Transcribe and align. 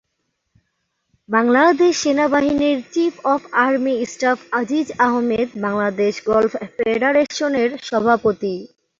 বাংলাদেশ 1.29 1.93
সেনাবাহিনীর 2.03 2.79
chief 2.93 3.13
of 3.25 3.41
army 3.63 3.95
staff 4.05 4.39
Aziz 4.59 4.87
Ahmed 4.99 5.47
Bangladesh 5.65 6.13
golf 6.25 6.51
ফেডারেশনের 6.75 7.69
সভাপতি। 7.87 8.55